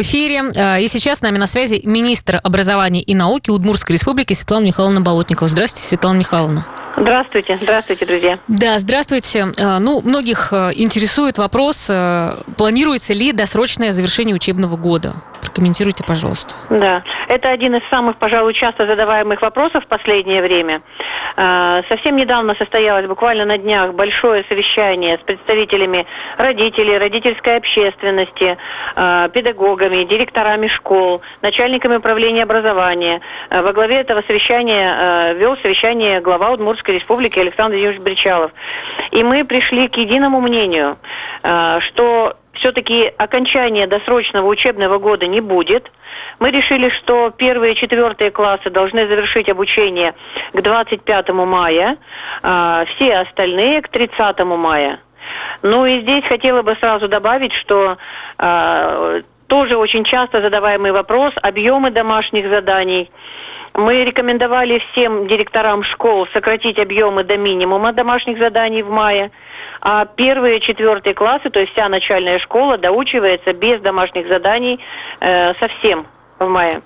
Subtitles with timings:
[0.00, 0.44] В эфире.
[0.54, 5.00] Э, и сейчас с нами на связи министр образования и науки Удмуртской республики Светлана Михайловна
[5.00, 5.48] Болотникова.
[5.48, 6.64] Здравствуйте, Светлана Михайловна.
[6.96, 8.38] Здравствуйте, здравствуйте, друзья.
[8.46, 9.48] Да, здравствуйте.
[9.56, 11.90] Э, ну, многих э, интересует вопрос,
[12.56, 15.14] планируется ли досрочное завершение учебного года?
[15.40, 16.54] Прокомментируйте, пожалуйста.
[16.70, 20.82] Да, это один из самых, пожалуй, часто задаваемых вопросов в последнее время.
[21.36, 26.06] А, совсем недавно состоялось, буквально на днях, большое совещание с представителями
[26.36, 28.56] родителей, родительской общественности,
[28.96, 33.20] а, педагогами, директорами школ, начальниками управления образования.
[33.50, 38.50] А, во главе этого совещания вел совещание глава Удмуртской республики Александр Юрьевич Бричалов.
[39.12, 40.96] И мы пришли к единому мнению,
[41.42, 45.90] что все-таки окончания досрочного учебного года не будет.
[46.38, 50.14] Мы решили, что первые четвертые классы должны завершить обучение
[50.52, 51.98] к 25 мая,
[52.42, 55.00] а все остальные к 30 мая.
[55.62, 57.98] Ну и здесь хотела бы сразу добавить, что
[58.38, 63.10] а, тоже очень часто задаваемый вопрос объемы домашних заданий.
[63.74, 69.30] Мы рекомендовали всем директорам школ сократить объемы до минимума домашних заданий в мае.
[69.80, 74.80] А первые, четвертые классы, то есть вся начальная школа, доучивается без домашних заданий
[75.20, 76.06] э, совсем
[76.38, 76.82] в мае.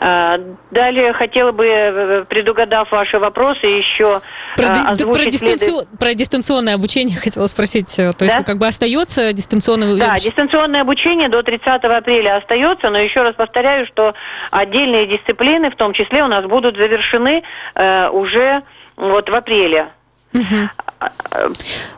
[0.00, 0.38] Э,
[0.70, 4.20] далее хотела бы, э, предугадав ваши вопросы, еще
[4.56, 7.94] про, э, про, дистанцион, про дистанционное обучение хотела спросить.
[7.96, 8.44] То есть да?
[8.44, 9.96] как бы остается дистанционное?
[9.96, 14.14] Да, дистанционное обучение до 30 апреля остается, но еще раз повторяю, что
[14.50, 17.42] отдельные дисциплины, в том числе, у нас будут завершены
[17.74, 18.62] э, уже
[18.96, 19.88] вот в апреле.
[20.34, 21.50] Угу.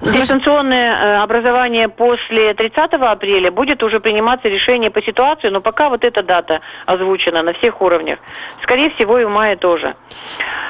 [0.03, 6.05] Дистанционное э, образование после 30 апреля будет уже приниматься решение по ситуации, но пока вот
[6.05, 8.19] эта дата озвучена на всех уровнях.
[8.62, 9.97] Скорее всего, и в мае тоже.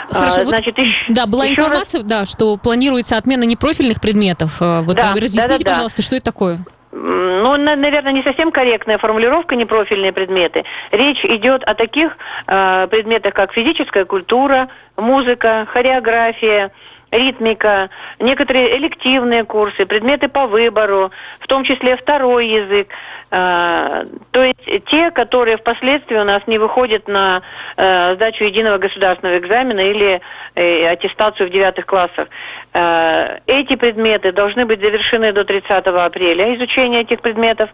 [0.08, 2.08] Хорошо, а, Значит, вот, еще, да, была еще информация, раз...
[2.08, 4.62] да, что планируется отмена непрофильных предметов.
[4.62, 5.70] Э, вот да, разъясните, да, да, да.
[5.70, 6.58] пожалуйста, что это такое?
[6.92, 10.64] ну, наверное, не совсем корректная формулировка непрофильные предметы.
[10.90, 16.72] Речь идет о таких э, предметах, как физическая культура, музыка, хореография,
[17.10, 22.88] ритмика, некоторые элективные курсы, предметы по выбору, в том числе второй язык.
[23.32, 27.42] А, то есть те, которые впоследствии у нас не выходят на
[27.76, 30.20] э, сдачу единого государственного экзамена или
[30.56, 32.28] э, аттестацию в девятых классах.
[32.72, 37.70] Э, эти предметы должны быть завершены до 30 апреля, изучение этих предметов.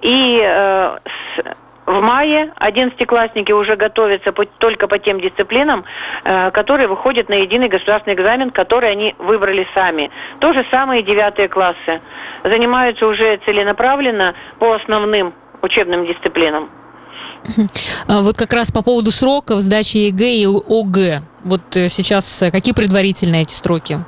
[0.00, 0.38] И
[1.86, 5.84] в мае одиннадцатиклассники уже готовятся по, только по тем дисциплинам,
[6.24, 10.10] э, которые выходят на единый государственный экзамен, который они выбрали сами.
[10.40, 12.00] То же самое и девятые классы.
[12.42, 16.70] Занимаются уже целенаправленно по основным учебным дисциплинам.
[18.08, 21.22] А вот как раз по поводу сроков сдачи ЕГЭ и ОГЭ.
[21.44, 23.98] Вот э, сейчас э, какие предварительные эти сроки?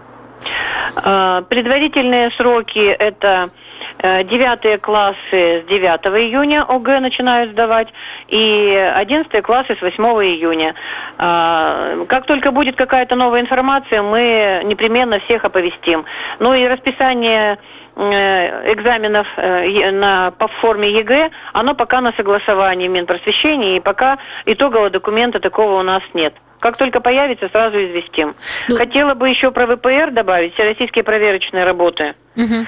[0.97, 7.89] А, предварительные сроки это Э, девятые классы с 9 июня ОГЭ начинают сдавать,
[8.29, 10.75] и одиннадцатые классы с 8 июня.
[11.19, 16.05] А, как только будет какая-то новая информация, мы непременно всех оповестим.
[16.39, 17.59] Ну и расписание э,
[17.97, 25.41] экзаменов э, на, по форме ЕГЭ, оно пока на согласовании Минпросвещения, и пока итогового документа
[25.41, 26.35] такого у нас нет.
[26.61, 28.35] Как только появится, сразу известим.
[28.69, 28.77] Ну...
[28.77, 32.15] Хотела бы еще про ВПР добавить, всероссийские проверочные работы.
[32.35, 32.67] Угу.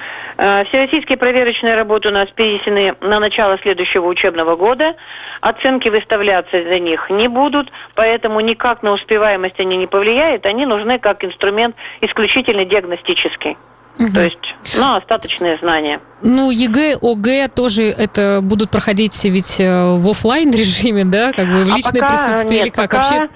[0.69, 4.95] Всероссийские проверочные работы у нас перенесены на начало следующего учебного года.
[5.41, 10.45] Оценки выставляться за них не будут, поэтому никак на успеваемость они не повлияют.
[10.45, 13.57] Они нужны как инструмент исключительно диагностический.
[13.99, 14.13] Угу.
[14.13, 15.99] То есть, ну, остаточные знания.
[16.21, 21.65] Ну, ЕГЭ, ОГЭ тоже это будут проходить ведь э, в офлайн режиме, да, как бы
[21.65, 22.97] в а личное а пока, присутствие нет, или как пока...
[22.97, 23.29] вообще?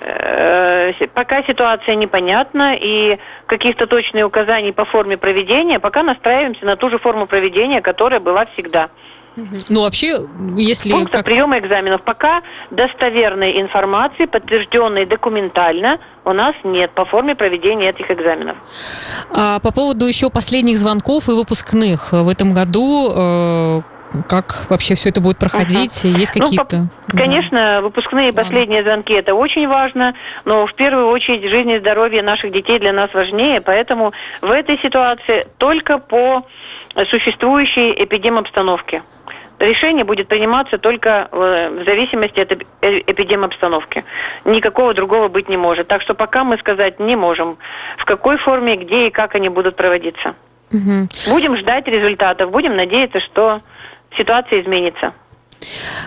[0.00, 6.88] Э, пока ситуация непонятна и каких-то точных указаний по форме проведения, пока настраиваемся на ту
[6.90, 8.90] же форму проведения, которая была всегда.
[9.68, 10.90] Ну, вообще, если...
[10.90, 11.26] Пункта как...
[11.26, 12.02] приема экзаменов.
[12.02, 18.56] Пока достоверной информации, подтвержденной документально, у нас нет по форме проведения этих экзаменов.
[19.30, 23.82] А по поводу еще последних звонков и выпускных в этом году, э,
[24.28, 26.04] как вообще все это будет проходить?
[26.04, 26.18] Uh-huh.
[26.18, 26.88] Есть какие-то?
[27.08, 27.80] Ну, конечно, да.
[27.80, 30.14] выпускные последние звонки это очень важно,
[30.44, 34.78] но в первую очередь жизнь и здоровье наших детей для нас важнее, поэтому в этой
[34.78, 36.46] ситуации только по
[37.10, 39.02] существующей эпидемобстановке.
[39.58, 42.52] Решение будет приниматься только в зависимости от
[42.82, 44.04] эпидемобстановки.
[44.44, 45.88] Никакого другого быть не может.
[45.88, 47.56] Так что пока мы сказать не можем,
[47.96, 50.34] в какой форме, где и как они будут проводиться.
[50.72, 51.08] Угу.
[51.30, 53.62] Будем ждать результатов, будем надеяться, что
[54.16, 55.12] ситуация изменится.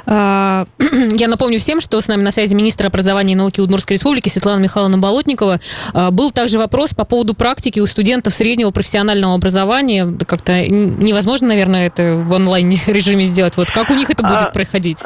[0.06, 0.66] А,
[1.12, 4.60] я напомню всем, что с нами на связи министр образования и науки Удмуртской республики Светлана
[4.60, 5.60] Михайловна Болотникова.
[5.94, 10.08] А, был также вопрос по поводу практики у студентов среднего профессионального образования.
[10.28, 13.58] Как-то невозможно, наверное, это в онлайн-режиме сделать.
[13.58, 15.04] Вот как у них это будет а, проходить?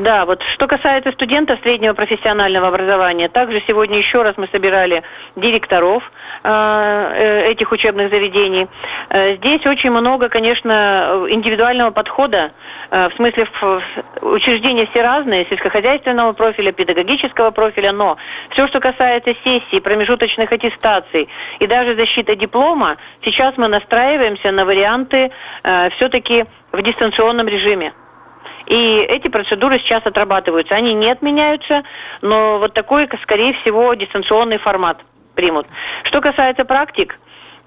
[0.00, 5.02] Да, вот что касается студентов среднего профессионального образования, также сегодня еще раз мы собирали
[5.36, 6.02] директоров
[6.44, 8.68] э, этих учебных заведений.
[9.10, 12.52] Э, здесь очень много, конечно, индивидуального подхода,
[12.90, 13.46] э, в смысле
[14.20, 18.16] учреждения все разные, сельскохозяйственного профиля, педагогического профиля, но
[18.50, 21.28] все, что касается сессий, промежуточных аттестаций
[21.58, 25.30] и даже защиты диплома, сейчас мы настраиваемся на варианты
[25.62, 27.92] э, все-таки в дистанционном режиме.
[28.66, 30.74] И эти процедуры сейчас отрабатываются.
[30.74, 31.82] Они не отменяются,
[32.20, 34.98] но вот такой, скорее всего, дистанционный формат
[35.34, 35.66] примут.
[36.04, 37.18] Что касается практик,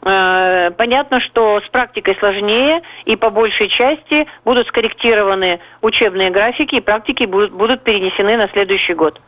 [0.05, 7.23] понятно, что с практикой сложнее, и по большей части будут скорректированы учебные графики, и практики
[7.23, 9.19] будут, будут перенесены на следующий год.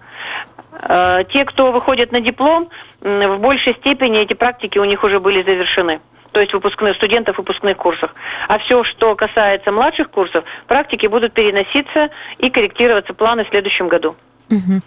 [0.88, 2.70] Э, те, кто выходит на диплом,
[3.02, 6.00] в большей степени эти практики у них уже были завершены
[6.34, 8.14] то есть выпускных студентов выпускных курсов.
[8.48, 14.16] А все, что касается младших курсов, практики будут переноситься и корректироваться планы в следующем году.
[14.50, 14.80] Угу.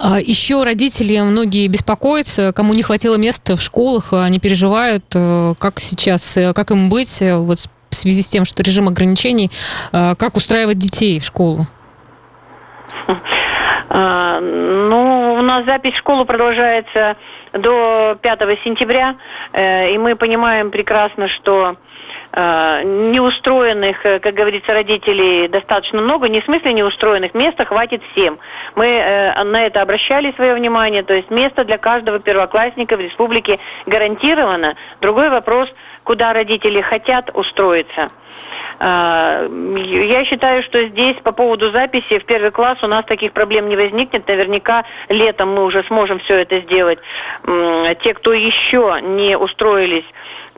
[0.00, 5.78] А еще родители многие беспокоятся, кому не хватило места в школах, они переживают, э, как
[5.78, 7.58] сейчас, э, как им быть э, вот
[7.90, 9.50] в связи с тем, что режим ограничений,
[9.92, 11.66] как устраивать детей в школу?
[13.88, 17.16] А, ну, у нас запись в школу продолжается
[17.58, 19.16] до 5 сентября,
[19.54, 21.76] и мы понимаем прекрасно, что
[22.38, 28.38] Э, неустроенных, э, как говорится, родителей достаточно много, не в смысле неустроенных, места хватит всем.
[28.74, 33.58] Мы э, на это обращали свое внимание, то есть место для каждого первоклассника в республике
[33.86, 34.76] гарантировано.
[35.00, 35.70] Другой вопрос,
[36.04, 38.10] куда родители хотят устроиться.
[38.78, 43.76] Я считаю, что здесь по поводу записи в первый класс у нас таких проблем не
[43.76, 44.28] возникнет.
[44.28, 46.98] Наверняка летом мы уже сможем все это сделать.
[47.46, 50.04] Те, кто еще не устроились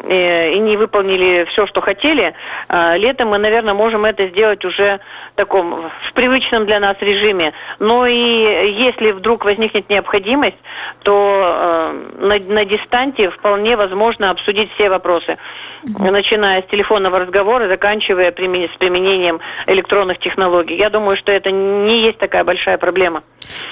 [0.01, 2.35] Э, и не выполнили все, что хотели,
[2.69, 5.01] а, летом мы, наверное, можем это сделать уже
[5.33, 5.75] в таком
[6.09, 7.53] в привычном для нас режиме.
[7.81, 10.57] Но и если вдруг возникнет необходимость,
[11.03, 15.37] то э, на, на дистанте вполне возможно обсудить все вопросы,
[15.83, 20.77] начиная с телефонного разговора, заканчивая с применением электронных технологий.
[20.77, 23.25] Я думаю, что это не есть такая большая проблема.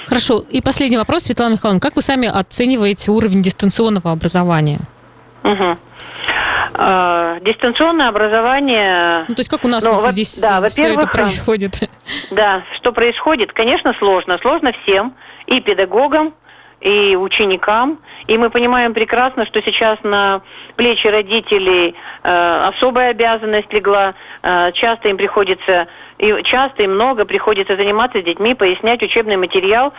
[0.06, 0.44] Хорошо.
[0.50, 1.80] И последний вопрос, Светлана Михайловна.
[1.80, 4.78] Как вы сами оцениваете уровень дистанционного образования?
[5.44, 5.76] Угу.
[6.74, 9.24] А, дистанционное образование...
[9.28, 11.88] Ну, то есть как у нас ну, вот здесь да, все это происходит?
[12.30, 14.38] Да, что происходит, конечно, сложно.
[14.42, 15.14] Сложно всем,
[15.46, 16.34] и педагогам,
[16.80, 17.98] и ученикам.
[18.26, 20.42] И мы понимаем прекрасно, что сейчас на
[20.76, 24.14] плечи родителей э, особая обязанность легла.
[24.42, 29.92] Э, часто им приходится и часто и много приходится заниматься с детьми, пояснять учебный материал.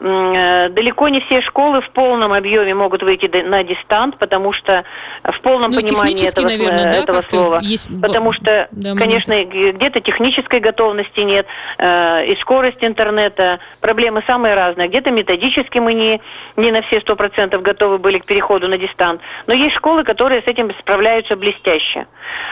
[0.00, 4.84] Э, далеко не все школы в полном объеме могут выйти на дистант, потому что
[5.24, 7.60] в полном ну, понимании этого, наверное, да, этого слова.
[7.62, 7.88] Есть...
[8.00, 11.46] Потому что, да, конечно, где-то технической готовности нет,
[11.78, 14.88] э, и скорость интернета, проблемы самые разные.
[14.88, 16.20] Где-то методически мы не,
[16.56, 19.20] не на все сто процентов готовы были к переходу на дистант.
[19.46, 22.06] Но есть школы, которые с этим справляются блестяще.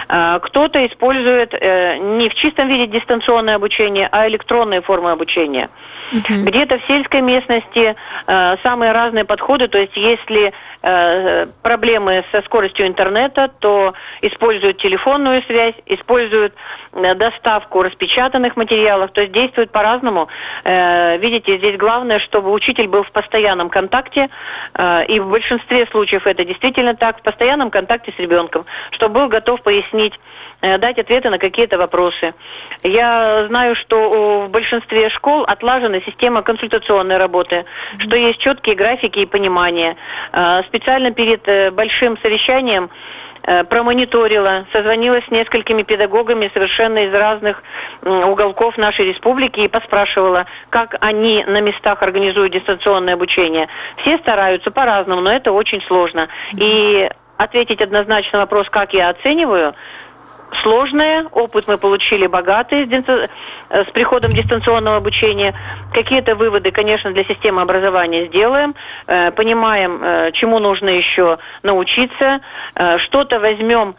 [0.08, 5.68] Э, кто-то использует не в чистом виде дистант, дистанционное обучение, а электронные формы обучения.
[6.12, 6.44] Uh-huh.
[6.44, 7.94] Где-то в сельской местности
[8.26, 15.42] э, самые разные подходы, то есть если э, проблемы со скоростью интернета, то используют телефонную
[15.44, 16.52] связь, используют
[16.92, 20.28] э, доставку распечатанных материалов, то есть действуют по-разному.
[20.64, 24.28] Э, видите, здесь главное, чтобы учитель был в постоянном контакте,
[24.74, 29.28] э, и в большинстве случаев это действительно так, в постоянном контакте с ребенком, чтобы был
[29.28, 30.12] готов пояснить,
[30.60, 32.34] э, дать ответы на какие-то вопросы.
[32.82, 38.06] Я я знаю, что в большинстве школ отлажена система консультационной работы, mm-hmm.
[38.06, 39.96] что есть четкие графики и понимание.
[40.32, 42.90] А, специально перед э, большим совещанием
[43.42, 47.62] э, промониторила, созвонилась с несколькими педагогами совершенно из разных
[48.02, 53.66] уголков нашей республики и поспрашивала, как они на местах организуют дистанционное обучение.
[54.02, 56.28] Все стараются по-разному, но это очень сложно.
[56.52, 59.74] И ответить однозначно вопрос, как я оцениваю,
[60.56, 63.28] сложное, опыт мы получили богатый с, э,
[63.70, 65.54] с приходом дистанционного обучения.
[65.92, 68.74] Какие-то выводы, конечно, для системы образования сделаем,
[69.06, 72.40] э, понимаем, э, чему нужно еще научиться,
[72.98, 73.94] что-то возьмем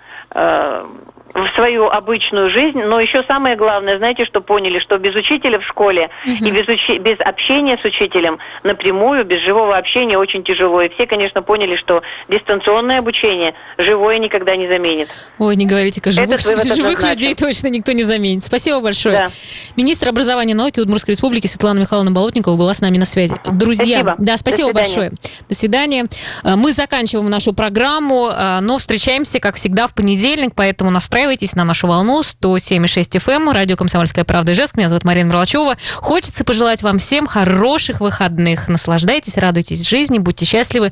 [1.34, 5.64] в свою обычную жизнь, но еще самое главное, знаете, что поняли, что без учителя в
[5.64, 6.46] школе угу.
[6.46, 10.82] и без, учи- без общения с учителем напрямую, без живого общения очень тяжело.
[10.82, 15.10] И все, конечно, поняли, что дистанционное обучение живое никогда не заменит.
[15.40, 16.40] Ой, не говорите-ка, живых,
[16.76, 18.44] живых людей точно никто не заменит.
[18.44, 19.16] Спасибо большое.
[19.16, 19.28] Да.
[19.76, 23.36] Министр образования и науки Удмуртской республики Светлана Михайловна Болотникова была с нами на связи.
[23.52, 24.16] Друзья, спасибо.
[24.20, 25.12] да, спасибо До большое.
[25.50, 26.06] До свидания.
[26.44, 30.92] Э, мы заканчиваем нашу программу, э, но встречаемся, как всегда, в понедельник, поэтому
[31.24, 34.76] настраивайтесь на нашу волну 107,6 FM, эм, радио «Комсомольская правда» Ижевск.
[34.76, 35.78] Меня зовут Марина Мерлачева.
[35.96, 38.68] Хочется пожелать вам всем хороших выходных.
[38.68, 40.92] Наслаждайтесь, радуйтесь жизни, будьте счастливы.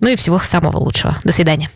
[0.00, 1.16] Ну и всего самого лучшего.
[1.22, 1.70] До свидания.